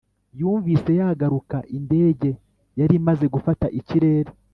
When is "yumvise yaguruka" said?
0.39-1.57